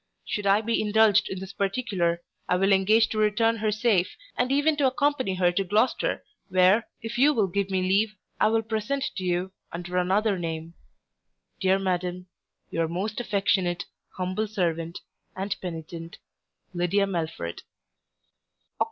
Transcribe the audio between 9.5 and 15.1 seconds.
under another name, Dear Madam, Your most affectionate Humble servant,